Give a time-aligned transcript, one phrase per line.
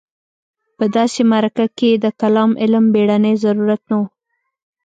[0.77, 4.03] په داسې معرکه کې د کلام علم بېړنی ضرورت نه و.